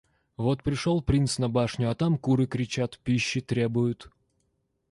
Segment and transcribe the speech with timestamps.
[0.35, 4.11] Вот пришёл принц на башню, а там куры кричат, пищи требуют.